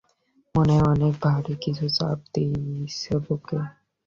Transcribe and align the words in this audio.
মনে 0.55 0.73
হয় 0.73 0.89
অনেক 0.89 1.13
ভাড়ি 1.23 1.53
কিছু 1.63 1.85
চাপ 1.89 2.19
দিচ্ছে 2.33 3.13
বুকে। 3.23 3.59